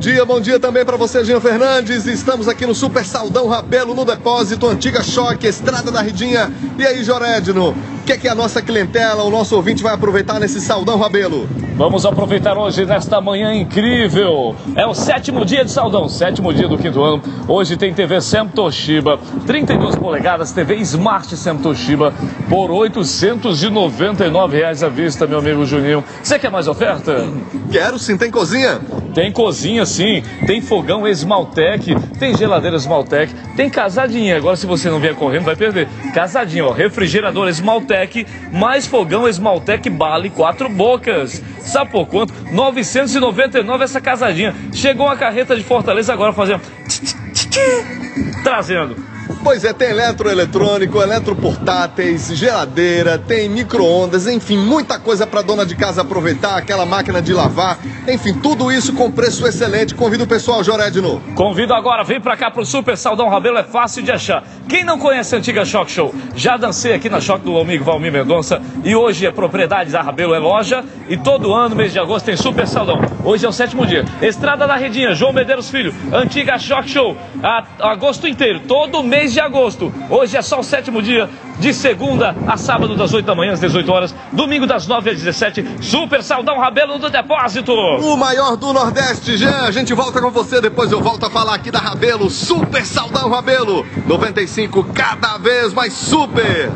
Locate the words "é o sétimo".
14.76-15.46, 73.46-73.86